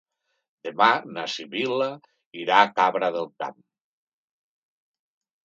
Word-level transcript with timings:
Demà 0.67 0.87
na 1.17 1.25
Sibil·la 1.33 1.89
irà 2.45 2.57
a 2.63 2.71
Cabra 2.81 3.11
del 3.19 3.29
Camp. 3.45 3.61